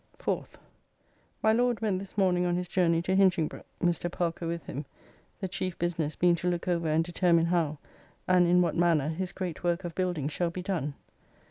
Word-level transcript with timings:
4th. 0.17 0.55
My 1.43 1.53
Lord 1.53 1.79
went 1.79 1.99
this 1.99 2.17
morning 2.17 2.43
on 2.43 2.55
his 2.55 2.67
journey 2.67 3.03
to 3.03 3.15
Hinchingbroke, 3.15 3.67
Mr. 3.83 4.11
Parker 4.11 4.47
with 4.47 4.63
him; 4.63 4.85
the 5.41 5.47
chief 5.47 5.77
business 5.77 6.15
being 6.15 6.33
to 6.37 6.49
look 6.49 6.67
over 6.67 6.87
and 6.87 7.03
determine 7.03 7.45
how, 7.45 7.77
and 8.27 8.47
in 8.47 8.63
what 8.63 8.75
manner, 8.75 9.09
his 9.09 9.31
great 9.31 9.63
work 9.63 9.83
of 9.83 9.93
building 9.93 10.27
shall 10.27 10.49
be 10.49 10.63
done. 10.63 10.95